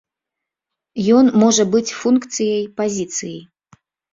[1.17, 3.39] Ён можа быць функцыяй пазіцыі.